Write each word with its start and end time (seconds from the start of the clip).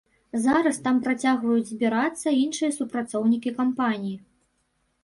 Зараз 0.45 0.79
там 0.87 0.95
працягваюць 1.07 1.67
збірацца 1.73 2.35
іншыя 2.43 2.71
супрацоўнікі 2.79 3.57
кампаніі. 3.61 4.17